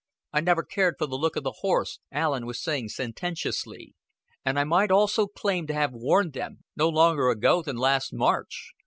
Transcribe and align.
"I 0.33 0.41
never 0.41 0.63
cared 0.63 0.95
for 0.97 1.05
the 1.05 1.15
look 1.15 1.35
of 1.35 1.43
the 1.43 1.57
horse," 1.59 1.99
Allen 2.11 2.47
was 2.47 2.59
saying 2.59 2.89
sententiously. 2.89 3.93
"And 4.43 4.57
I 4.57 4.63
might 4.63 4.89
almost 4.89 5.19
claim 5.37 5.67
to 5.67 5.75
have 5.75 5.93
warned 5.93 6.33
them 6.33 6.63
no 6.75 6.89
longer 6.89 7.29
ago 7.29 7.61
than 7.61 7.77
last 7.77 8.11
March. 8.11 8.71